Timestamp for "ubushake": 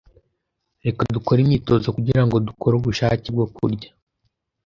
2.77-3.27